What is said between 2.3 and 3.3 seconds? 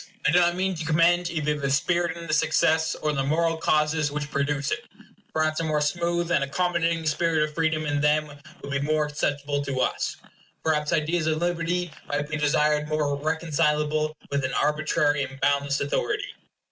excess, or the